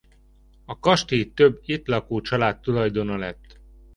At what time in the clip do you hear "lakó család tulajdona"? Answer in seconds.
1.87-3.17